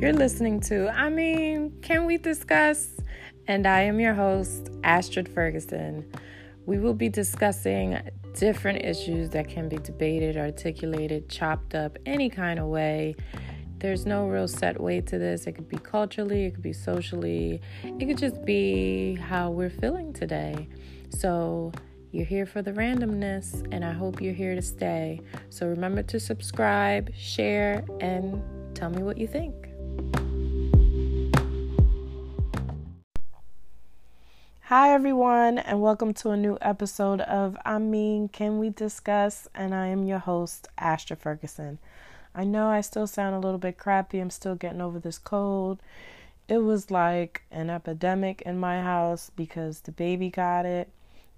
[0.00, 2.88] You're listening to, I mean, can we discuss?
[3.46, 6.10] And I am your host, Astrid Ferguson.
[6.64, 8.00] We will be discussing
[8.32, 13.14] different issues that can be debated, articulated, chopped up any kind of way.
[13.76, 15.46] There's no real set way to this.
[15.46, 20.14] It could be culturally, it could be socially, it could just be how we're feeling
[20.14, 20.66] today.
[21.10, 21.72] So,
[22.10, 25.20] you're here for the randomness, and I hope you're here to stay.
[25.50, 28.42] So, remember to subscribe, share, and
[28.74, 29.69] tell me what you think.
[34.70, 39.48] Hi, everyone, and welcome to a new episode of I Mean, Can We Discuss?
[39.52, 41.80] And I am your host, Astra Ferguson.
[42.36, 44.20] I know I still sound a little bit crappy.
[44.20, 45.82] I'm still getting over this cold.
[46.46, 50.88] It was like an epidemic in my house because the baby got it,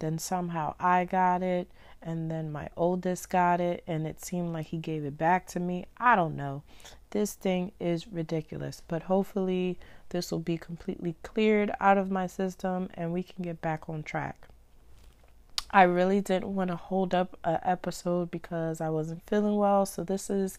[0.00, 1.70] then somehow I got it,
[2.02, 5.60] and then my oldest got it, and it seemed like he gave it back to
[5.60, 5.86] me.
[5.96, 6.62] I don't know.
[7.10, 9.78] This thing is ridiculous, but hopefully
[10.08, 14.02] this will be completely cleared out of my system and we can get back on
[14.02, 14.48] track.
[15.70, 19.84] I really didn't want to hold up an episode because I wasn't feeling well.
[19.84, 20.56] So this is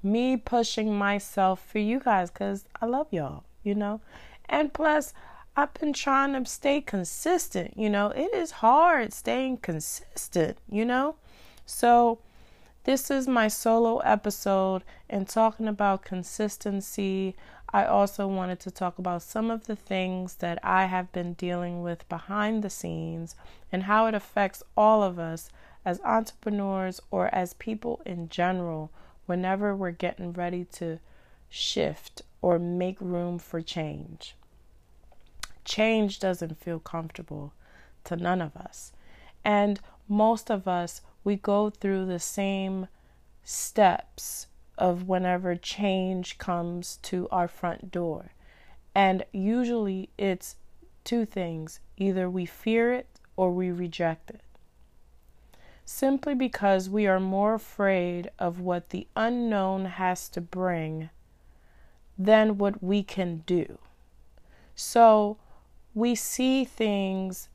[0.00, 4.00] me pushing myself for you guys because I love y'all, you know?
[4.48, 5.12] And plus,
[5.58, 8.08] I've been trying to stay consistent, you know?
[8.10, 11.16] It is hard staying consistent, you know?
[11.64, 12.18] So
[12.84, 17.34] this is my solo episode and talking about consistency
[17.72, 21.82] I also wanted to talk about some of the things that I have been dealing
[21.82, 23.34] with behind the scenes
[23.72, 25.50] and how it affects all of us
[25.84, 28.90] as entrepreneurs or as people in general
[29.26, 31.00] whenever we're getting ready to
[31.48, 34.36] shift or make room for change.
[35.66, 37.52] Change doesn't feel comfortable
[38.04, 38.92] to none of us.
[39.44, 42.86] And most of us, we go through the same
[43.42, 44.46] steps
[44.78, 48.32] of whenever change comes to our front door.
[48.94, 50.56] And usually it's
[51.04, 54.42] two things either we fear it or we reject it.
[55.84, 61.10] Simply because we are more afraid of what the unknown has to bring
[62.18, 63.78] than what we can do.
[64.74, 65.38] So
[65.96, 67.48] we see things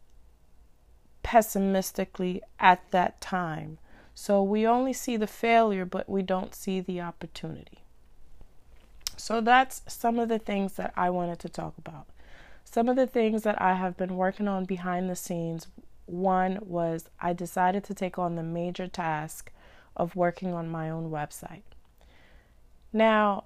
[1.22, 3.78] pessimistically at that time.
[4.16, 7.84] So we only see the failure, but we don't see the opportunity.
[9.16, 12.08] So that's some of the things that I wanted to talk about.
[12.66, 15.68] Some of the things that I have been working on behind the scenes.
[16.08, 19.52] One was I decided to take on the major task
[19.96, 21.62] of working on my own website.
[22.92, 23.44] Now,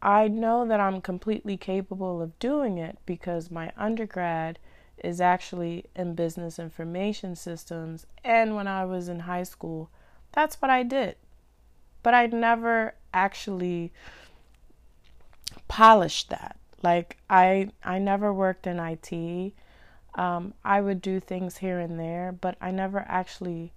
[0.00, 4.58] I know that I'm completely capable of doing it because my undergrad
[5.02, 8.06] is actually in business information systems.
[8.24, 9.90] And when I was in high school,
[10.32, 11.16] that's what I did.
[12.02, 13.92] But I never actually
[15.66, 16.56] polished that.
[16.82, 19.52] Like I I never worked in IT.
[20.14, 23.72] Um, I would do things here and there, but I never actually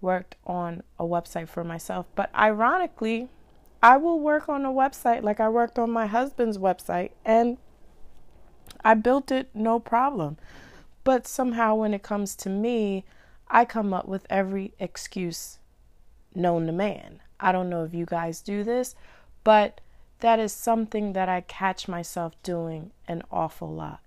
[0.00, 2.06] worked on a website for myself.
[2.14, 3.28] But ironically,
[3.82, 7.58] I will work on a website like I worked on my husband's website and
[8.84, 10.38] I built it no problem.
[11.04, 13.04] But somehow, when it comes to me,
[13.48, 15.58] I come up with every excuse
[16.34, 17.20] known to man.
[17.40, 18.94] I don't know if you guys do this,
[19.42, 19.80] but
[20.20, 24.00] that is something that I catch myself doing an awful lot.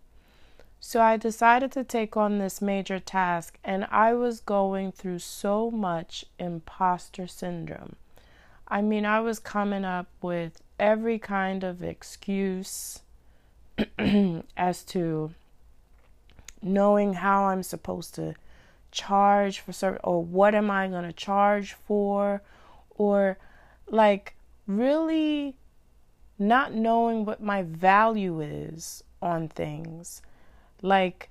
[0.80, 5.70] So I decided to take on this major task, and I was going through so
[5.70, 7.98] much imposter syndrome.
[8.68, 13.02] I mean, I was coming up with every kind of excuse
[14.58, 15.34] as to
[16.62, 18.34] knowing how I'm supposed to
[18.92, 22.42] charge for service or what am I going to charge for
[22.98, 23.38] or
[23.88, 25.56] like really
[26.40, 30.22] not knowing what my value is on things.
[30.82, 31.30] Like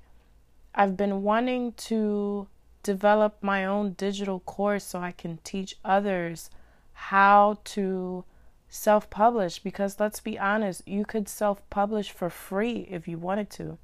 [0.74, 2.46] I've been wanting to
[2.82, 6.50] develop my own digital course so I can teach others
[6.94, 8.24] how to
[8.68, 13.50] self publish because let's be honest, you could self publish for free if you wanted
[13.50, 13.78] to.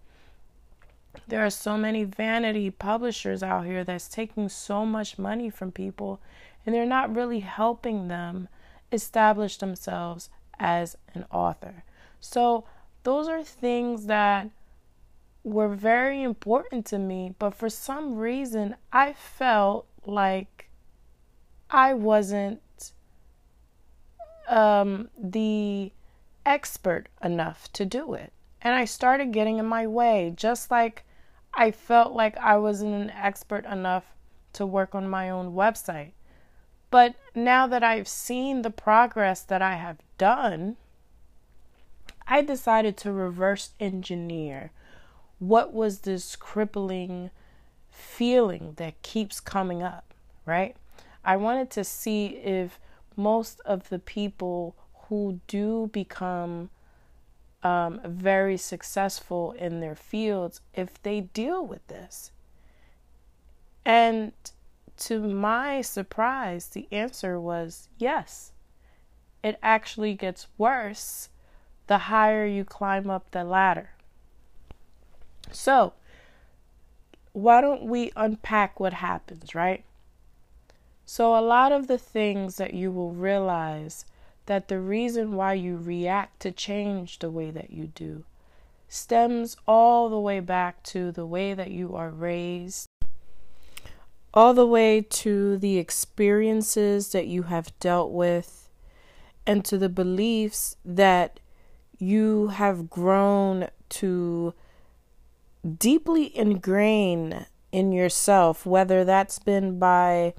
[1.29, 6.21] There are so many vanity publishers out here that's taking so much money from people
[6.65, 8.49] and they're not really helping them
[8.93, 11.85] establish themselves as an author.
[12.21, 12.65] So,
[13.03, 14.51] those are things that
[15.43, 20.69] were very important to me, but for some reason, I felt like
[21.71, 22.61] I wasn't
[24.50, 25.93] um, the
[26.44, 28.32] expert enough to do it.
[28.61, 31.05] And I started getting in my way, just like
[31.55, 34.05] I felt like I wasn't an expert enough
[34.55, 36.12] to work on my own website.
[36.91, 40.76] But now that I've seen the progress that I have done,
[42.26, 44.73] I decided to reverse engineer
[45.38, 47.31] what was this crippling
[47.91, 50.12] feeling that keeps coming up,
[50.44, 50.76] right?
[51.25, 52.79] I wanted to see if
[53.22, 54.75] most of the people
[55.08, 56.70] who do become
[57.62, 62.32] um, very successful in their fields, if they deal with this.
[63.84, 64.32] And
[64.99, 68.52] to my surprise, the answer was yes.
[69.43, 71.28] It actually gets worse
[71.87, 73.90] the higher you climb up the ladder.
[75.50, 75.94] So,
[77.32, 79.84] why don't we unpack what happens, right?
[81.12, 84.05] So, a lot of the things that you will realize
[84.47, 88.23] that the reason why you react to change the way that you do
[88.87, 92.87] stems all the way back to the way that you are raised,
[94.33, 98.71] all the way to the experiences that you have dealt with,
[99.45, 101.41] and to the beliefs that
[101.99, 104.55] you have grown to
[105.77, 110.35] deeply ingrain in yourself, whether that's been by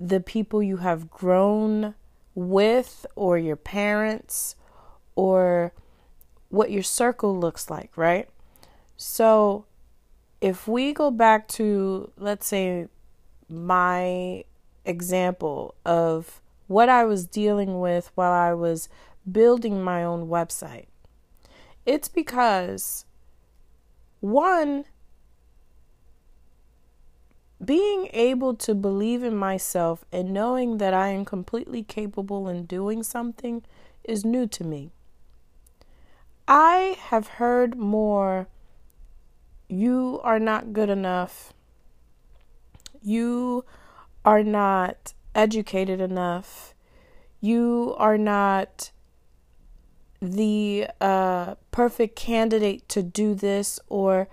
[0.00, 1.94] the people you have grown
[2.34, 4.56] with, or your parents,
[5.14, 5.72] or
[6.48, 8.28] what your circle looks like, right?
[8.96, 9.66] So,
[10.40, 12.88] if we go back to, let's say,
[13.48, 14.44] my
[14.84, 18.88] example of what I was dealing with while I was
[19.30, 20.86] building my own website.
[21.84, 23.04] It's because,
[24.20, 24.84] one,
[27.62, 33.02] being able to believe in myself and knowing that I am completely capable in doing
[33.02, 33.62] something
[34.04, 34.92] is new to me.
[36.48, 38.48] I have heard more,
[39.68, 41.52] you are not good enough,
[43.02, 43.64] you
[44.24, 46.74] are not educated enough,
[47.40, 48.90] you are not
[50.20, 54.28] the uh, perfect candidate to do this or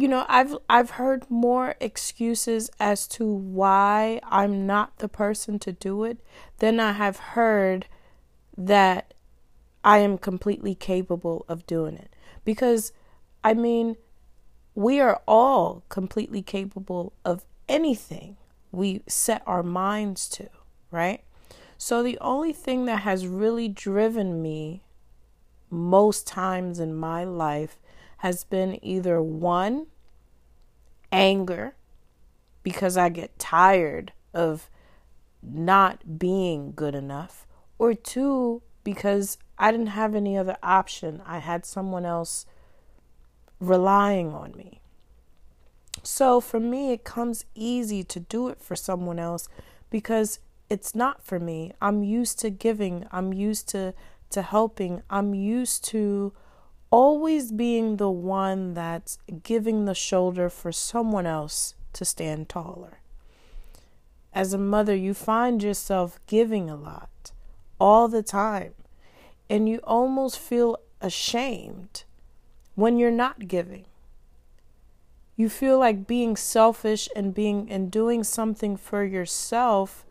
[0.00, 5.72] you know i've i've heard more excuses as to why i'm not the person to
[5.72, 6.18] do it
[6.58, 7.86] than i have heard
[8.56, 9.14] that
[9.84, 12.14] i am completely capable of doing it.
[12.44, 12.92] Because
[13.42, 13.96] i mean
[14.74, 18.36] we are all completely capable of anything
[18.72, 20.48] we set our minds to
[20.90, 21.22] right?
[21.78, 24.82] So the only thing that has really driven me
[25.70, 27.78] most times in my life
[28.20, 29.86] has been either one,
[31.10, 31.74] anger,
[32.62, 34.68] because I get tired of
[35.42, 37.46] not being good enough,
[37.78, 41.22] or two, because I didn't have any other option.
[41.24, 42.44] I had someone else
[43.58, 44.80] relying on me.
[46.02, 49.48] So for me, it comes easy to do it for someone else
[49.88, 51.72] because it's not for me.
[51.80, 53.94] I'm used to giving, I'm used to,
[54.30, 55.02] to helping.
[55.08, 56.32] I'm used to
[56.90, 63.00] always being the one that's giving the shoulder for someone else to stand taller.
[64.32, 67.32] As a mother, you find yourself giving a lot
[67.80, 68.74] all the time,
[69.48, 72.04] and you almost feel ashamed
[72.74, 73.84] when you're not giving.
[75.36, 80.04] You feel like being selfish and being and doing something for yourself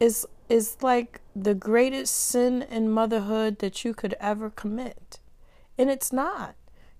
[0.00, 5.17] is is like the greatest sin in motherhood that you could ever commit.
[5.78, 6.56] And it's not.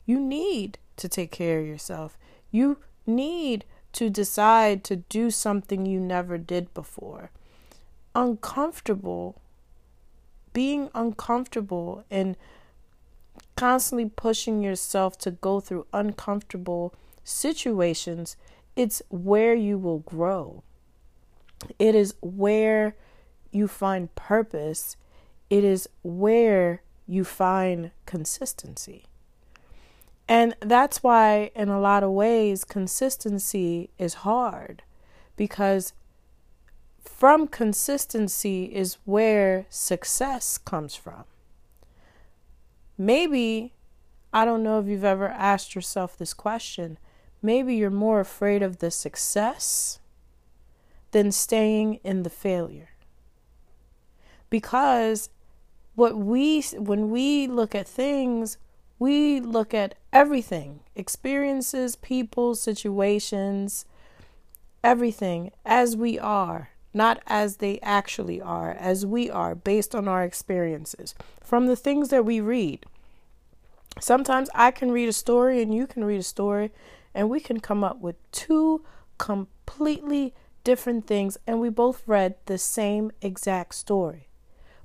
[0.06, 2.16] You need to take care of yourself.
[2.50, 7.30] You need to decide to do something you never did before.
[8.14, 9.40] Uncomfortable,
[10.52, 12.36] being uncomfortable and
[13.56, 16.94] constantly pushing yourself to go through uncomfortable
[17.24, 18.36] situations,
[18.76, 20.62] it's where you will grow.
[21.78, 22.94] It is where
[23.50, 24.96] you find purpose,
[25.50, 29.06] it is where you find consistency.
[30.28, 34.82] And that's why, in a lot of ways, consistency is hard
[35.34, 35.94] because
[37.02, 41.24] from consistency is where success comes from.
[42.98, 43.72] Maybe,
[44.32, 46.98] I don't know if you've ever asked yourself this question,
[47.40, 49.98] maybe you're more afraid of the success
[51.12, 52.90] than staying in the failure
[54.50, 55.30] because
[55.98, 58.56] what we when we look at things
[59.00, 63.84] we look at everything experiences people situations
[64.84, 70.24] everything as we are not as they actually are as we are based on our
[70.24, 71.14] experiences.
[71.42, 72.86] From the things that we read.
[74.00, 76.70] Sometimes i can read a story and you can read a story
[77.12, 78.84] and we can come up with two
[79.18, 84.27] completely different things and we both read the same exact story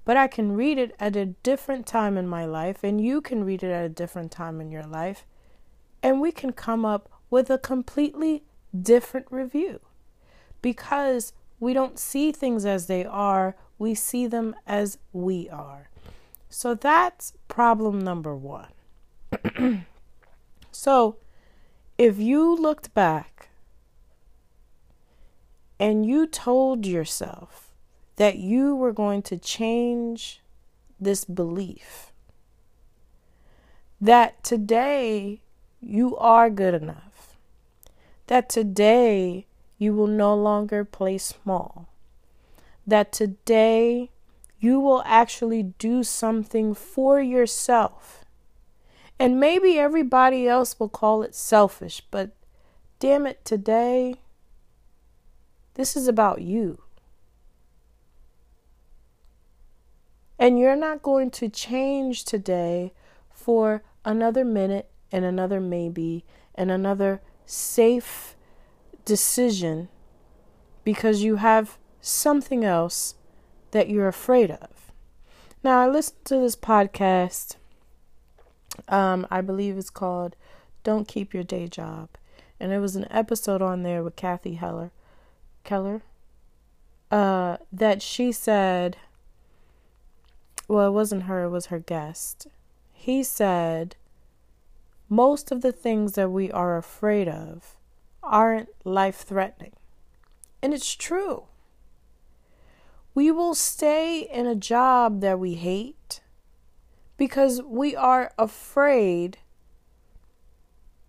[0.06, 3.44] but I can read it at a different time in my life, and you can
[3.44, 5.26] read it at a different time in your life,
[6.02, 8.44] and we can come up with a completely
[8.80, 9.80] different review
[10.62, 15.90] because we don't see things as they are, we see them as we are.
[16.50, 18.72] So that's problem number one.
[20.72, 21.18] so
[21.98, 23.50] if you looked back
[25.80, 27.63] and you told yourself
[28.16, 30.42] that you were going to change
[31.00, 32.12] this belief,
[34.00, 35.42] that today
[35.82, 37.36] you are good enough,
[38.28, 39.46] that today
[39.78, 41.90] you will no longer play small,
[42.86, 44.10] that today
[44.60, 48.24] you will actually do something for yourself.
[49.20, 52.32] And maybe everybody else will call it selfish, but
[53.00, 54.16] damn it, today,
[55.74, 56.82] this is about you.
[60.44, 62.92] And you're not going to change today
[63.32, 68.36] for another minute and another maybe and another safe
[69.06, 69.88] decision
[70.84, 73.16] because you have something else
[73.72, 74.92] that you're afraid of.
[75.64, 77.56] Now, I listened to this podcast.
[78.90, 80.36] Um, I believe it's called
[80.84, 82.10] Don't Keep Your Day Job.
[82.60, 84.92] And there was an episode on there with Cathy Heller,
[85.64, 86.02] Keller
[87.10, 88.98] uh, that she said,
[90.74, 92.48] well, it wasn't her, it was her guest.
[92.92, 93.96] He said,
[95.08, 97.76] most of the things that we are afraid of
[98.24, 99.74] aren't life threatening.
[100.62, 101.44] And it's true.
[103.14, 106.22] We will stay in a job that we hate
[107.18, 109.38] because we are afraid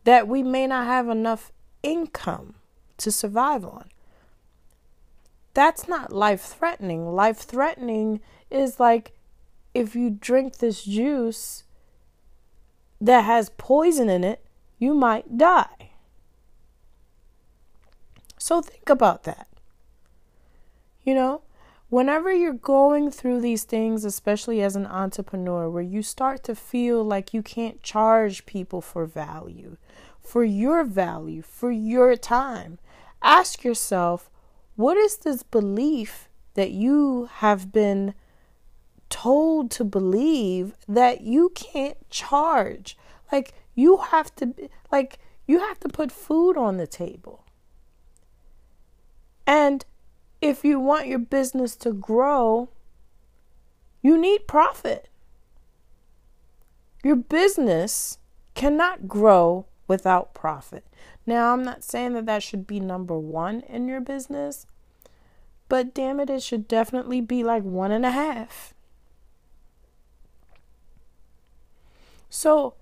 [0.04, 1.50] that we may not have enough
[1.83, 2.56] income
[2.99, 3.88] to survive on.
[5.54, 7.14] That's not life threatening.
[7.14, 9.14] Life threatening is like
[9.75, 11.64] if you drink this juice
[13.00, 14.45] that has poison in it,
[14.78, 15.90] you might die.
[18.38, 19.49] So think about that.
[21.02, 21.43] You know,
[21.88, 27.04] whenever you're going through these things, especially as an entrepreneur, where you start to feel
[27.04, 29.76] like you can't charge people for value,
[30.21, 32.78] for your value, for your time,
[33.23, 34.31] ask yourself
[34.76, 38.14] what is this belief that you have been
[39.08, 42.96] told to believe that you can't charge?
[43.30, 44.54] Like, you have to,
[44.90, 47.44] like, you have to put food on the table.
[49.46, 49.84] And
[50.40, 52.70] if you want your business to grow,
[54.02, 55.08] you need profit.
[57.02, 58.18] Your business
[58.54, 60.84] cannot grow without profit.
[61.26, 64.66] Now, I'm not saying that that should be number one in your business,
[65.68, 68.74] but damn it, it should definitely be like one and a half.
[72.36, 72.74] So,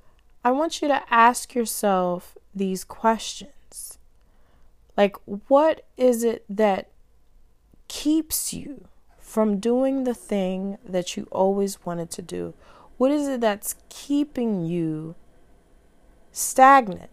[0.42, 3.99] I want you to ask yourself these questions.
[4.97, 6.88] Like, what is it that
[7.87, 12.54] keeps you from doing the thing that you always wanted to do?
[12.97, 15.16] What is it that's keeping you
[16.32, 17.11] stagnant?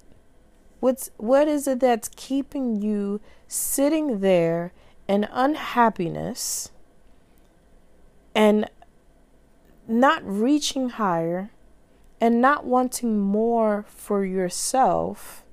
[0.80, 3.20] What's what is it that's keeping you
[3.50, 4.72] sitting there
[5.10, 6.72] in unhappiness
[8.34, 8.70] and
[9.90, 11.52] not reaching higher
[12.22, 15.44] and not wanting more for yourself?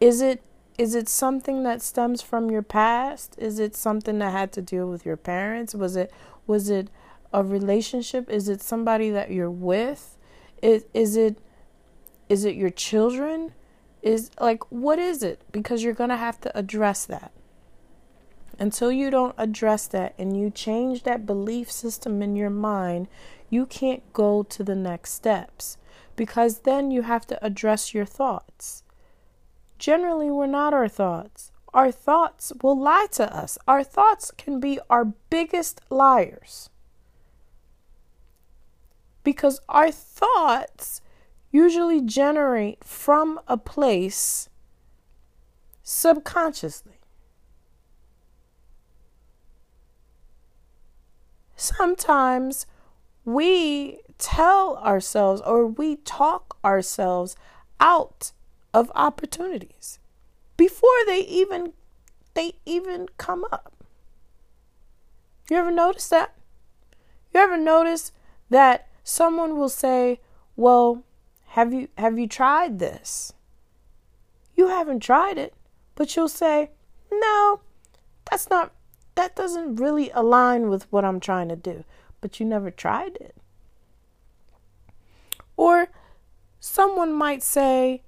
[0.00, 0.42] Is it
[0.78, 3.34] is it something that stems from your past?
[3.36, 5.74] Is it something that had to deal with your parents?
[5.74, 6.12] Was it
[6.46, 6.88] was it
[7.32, 8.30] a relationship?
[8.30, 10.16] Is it somebody that you're with?
[10.62, 11.38] Is is it
[12.28, 13.52] is it your children?
[14.02, 15.42] Is like what is it?
[15.50, 17.32] Because you're going to have to address that.
[18.60, 23.08] Until you don't address that and you change that belief system in your mind,
[23.50, 25.76] you can't go to the next steps
[26.16, 28.82] because then you have to address your thoughts
[29.78, 31.52] generally we're not our thoughts.
[31.72, 33.58] Our thoughts will lie to us.
[33.66, 36.70] Our thoughts can be our biggest liars.
[39.22, 41.00] Because our thoughts
[41.50, 44.48] usually generate from a place
[45.82, 47.00] subconsciously.
[51.56, 52.66] Sometimes
[53.28, 57.36] we tell ourselves or we talk ourselves
[57.78, 58.32] out
[58.72, 59.98] of opportunities
[60.56, 61.74] before they even
[62.32, 63.74] they even come up.
[65.50, 66.34] You ever notice that?
[67.34, 68.12] You ever notice
[68.48, 70.20] that someone will say,
[70.56, 71.02] "Well,
[71.48, 73.34] have you have you tried this?"
[74.54, 75.52] You haven't tried it,
[75.94, 76.70] but you'll say,
[77.12, 77.60] "No,
[78.30, 78.72] that's not
[79.16, 81.84] that doesn't really align with what I'm trying to do,
[82.20, 83.36] but you never tried it.
[85.56, 85.88] Or
[86.60, 88.02] someone might say,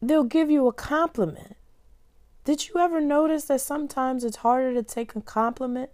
[0.00, 1.56] they'll give you a compliment.
[2.44, 5.90] Did you ever notice that sometimes it's harder to take a compliment,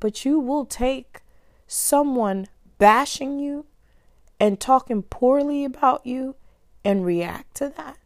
[0.00, 1.22] but you will take
[1.66, 2.46] someone
[2.78, 3.66] bashing you
[4.38, 6.34] and talking poorly about you
[6.84, 7.96] and react to that?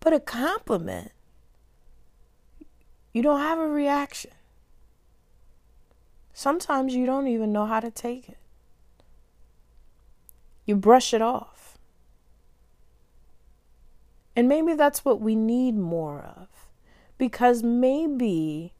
[0.00, 1.12] But a compliment,
[3.12, 4.32] you don't have a reaction.
[6.38, 8.36] Sometimes you don't even know how to take it.
[10.66, 11.78] You brush it off.
[14.36, 16.48] And maybe that's what we need more of.
[17.16, 18.74] Because maybe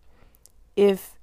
[0.76, 1.14] if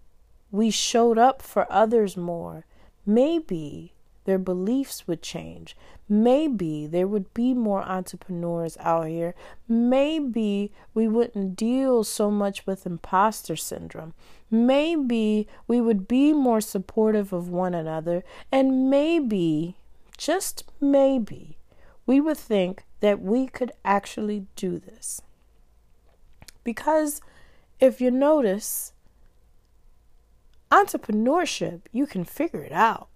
[0.49, 2.65] we showed up for others more,
[3.05, 3.93] maybe
[4.25, 5.77] their beliefs would change.
[6.09, 9.35] Maybe there would be more entrepreneurs out here.
[9.67, 14.15] Maybe we wouldn't deal so much with imposter syndrome.
[14.53, 18.23] Maybe we would be more supportive of one another.
[18.51, 19.77] And maybe,
[20.15, 21.57] just maybe,
[22.05, 25.23] we would think that we could actually do this.
[26.63, 27.19] Because
[27.79, 28.93] if you notice,
[30.69, 33.07] entrepreneurship, you can figure it out.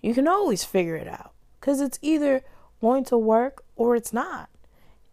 [0.00, 2.42] You can always figure it out because it's either
[2.80, 4.48] going to work or it's not.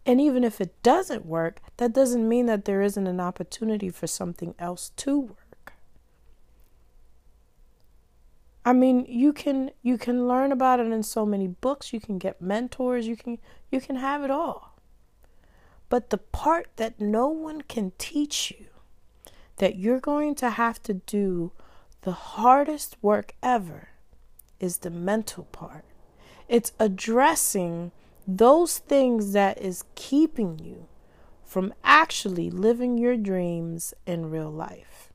[0.06, 4.06] And even if it doesn't work, that doesn't mean that there isn't an opportunity for
[4.06, 5.72] something else to work.
[8.66, 12.18] I mean, you can you can learn about it in so many books, you can
[12.18, 13.38] get mentors, you can
[13.70, 14.78] you can have it all.
[15.88, 18.66] But the part that no one can teach you
[19.56, 21.52] that you're going to have to do
[22.02, 23.88] the hardest work ever
[24.58, 25.84] is the mental part.
[26.48, 27.92] It's addressing
[28.26, 30.86] those things that is keeping you
[31.42, 35.12] from actually living your dreams in real life.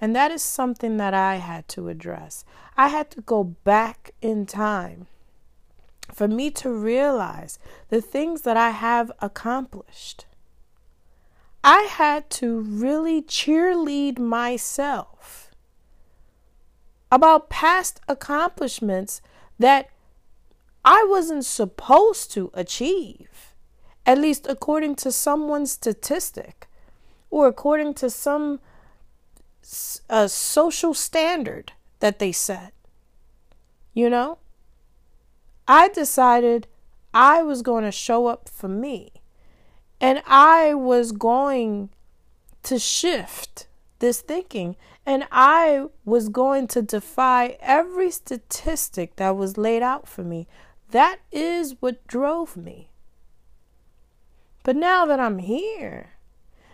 [0.00, 2.44] And that is something that I had to address.
[2.76, 5.06] I had to go back in time
[6.12, 10.26] for me to realize the things that I have accomplished.
[11.64, 15.50] I had to really cheerlead myself
[17.10, 19.20] about past accomplishments
[19.58, 19.90] that
[20.88, 23.54] I wasn't supposed to achieve,
[24.06, 26.68] at least according to someone's statistic
[27.28, 28.60] or according to some
[30.08, 32.72] uh, social standard that they set.
[33.94, 34.38] You know?
[35.66, 36.68] I decided
[37.12, 39.10] I was going to show up for me
[40.00, 41.90] and I was going
[42.62, 43.66] to shift
[43.98, 44.76] this thinking.
[45.04, 50.46] And I was going to defy every statistic that was laid out for me.
[50.90, 52.90] That is what drove me.
[54.62, 56.14] But now that I'm here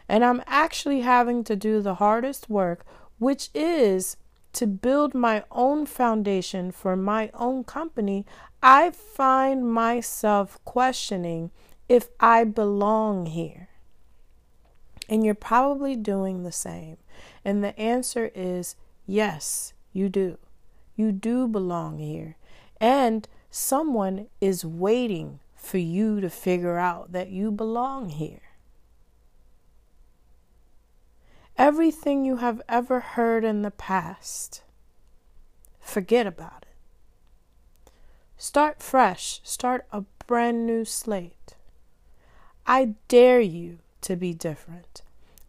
[0.09, 2.85] and I'm actually having to do the hardest work,
[3.19, 4.17] which is
[4.55, 8.27] to build my own foundation for my own company,
[8.63, 11.51] I find myself questioning
[11.89, 13.69] if I belong here.
[15.09, 16.97] And you're probably doing the same.
[17.45, 20.39] And the answer is yes, you do.
[20.97, 22.37] You do belong here.
[22.81, 28.41] And someone is waiting for you to figure out that you belong here.
[31.59, 34.63] Everything you have ever heard in the past,
[35.81, 37.93] forget about it.
[38.39, 41.55] Start fresh, start a brand new slate.
[42.67, 45.03] I dare you to be different.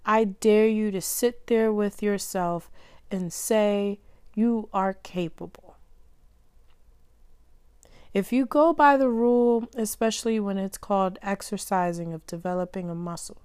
[0.05, 2.69] I dare you to sit there with yourself
[3.09, 3.99] and say
[4.35, 5.72] you are capable.
[8.13, 13.41] If you go by the rule, especially when it's called exercising of developing a muscle,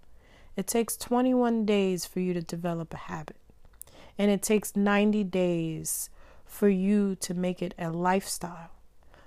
[0.57, 3.38] it takes 21 days for you to develop a habit.
[4.18, 6.11] And it takes 90 days
[6.44, 8.70] for you to make it a lifestyle.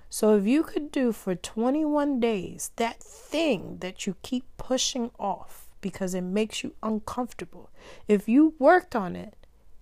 [0.08, 5.66] So if you could do for 21 days that thing that you keep pushing off
[5.80, 7.68] because it makes you uncomfortable,
[8.06, 9.34] if you worked on it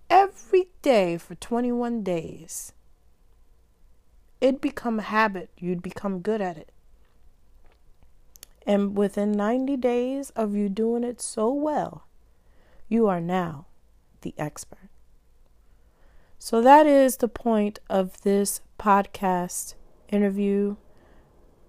[0.09, 2.73] every day for 21 days,
[4.41, 5.51] it'd become a habit.
[5.57, 6.71] You'd become good at it.
[8.65, 12.05] And within 90 days of you doing it so well,
[12.87, 13.67] you are now
[14.21, 14.89] the expert.
[16.37, 19.75] So that is the point of this podcast
[20.09, 20.75] interview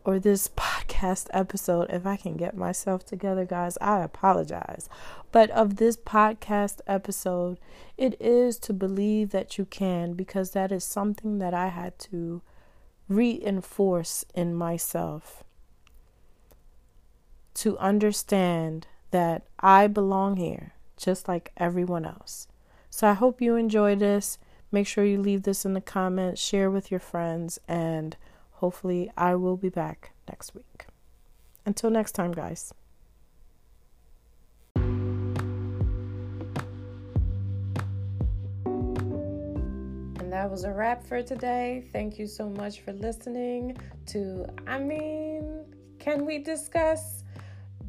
[0.05, 4.89] or this podcast episode, if I can get myself together, guys, I apologize.
[5.31, 7.59] But of this podcast episode,
[7.97, 12.43] it is to believe that you can because that is something that I had to
[13.17, 15.45] reinforce in myself
[17.55, 22.47] to understand that I belong here just like everyone else.
[22.91, 24.39] So I hope you enjoy this.
[24.71, 28.17] Make sure you leave this in the comments, share with your friends, and
[28.53, 30.87] hopefully I will be back next week.
[31.67, 32.73] Until next time, guys.
[40.33, 41.85] That was a wrap for today.
[41.93, 45.67] Thank you so much for listening to I mean,
[45.99, 47.23] can we discuss?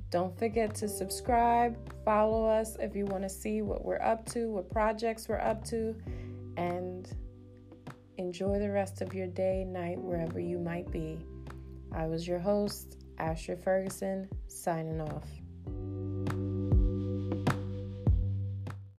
[0.10, 4.52] Don't forget to subscribe, follow us if you want to see what we're up to,
[4.52, 5.96] what projects we're up to,
[6.58, 7.08] and
[8.18, 11.26] enjoy the rest of your day, night, wherever you might be.
[11.96, 15.30] I was your host, Asher Ferguson, signing off.